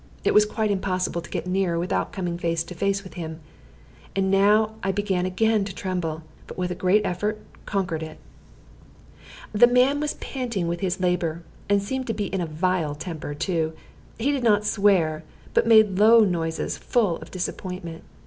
It 0.23 0.33
was 0.33 0.47
quite 0.47 0.71
impossible 0.71 1.21
to 1.21 1.29
get 1.29 1.45
nearer 1.45 1.77
without 1.77 2.11
coming 2.11 2.35
face 2.35 2.63
to 2.63 2.73
face 2.73 3.03
with 3.03 3.13
him. 3.13 3.39
And 4.15 4.31
now 4.31 4.71
I 4.81 4.91
began 4.91 5.27
again 5.27 5.63
to 5.65 5.75
tremble, 5.75 6.23
but 6.47 6.57
with 6.57 6.71
a 6.71 6.73
great 6.73 7.05
effort 7.05 7.39
conquered 7.67 8.01
it. 8.01 8.17
The 9.53 9.67
man 9.67 9.99
was 9.99 10.15
panting 10.15 10.67
with 10.67 10.79
his 10.79 10.99
labor, 10.99 11.43
and 11.69 11.83
seemed 11.83 12.07
to 12.07 12.15
be 12.15 12.25
in 12.33 12.41
a 12.41 12.47
vile 12.47 12.95
temper 12.95 13.35
too. 13.35 13.73
He 14.17 14.31
did 14.31 14.43
not 14.43 14.65
swear, 14.65 15.23
but 15.53 15.67
made 15.67 15.99
low 15.99 16.21
noises 16.21 16.79
full 16.79 17.17
of 17.17 17.29
disappointment. 17.29 18.03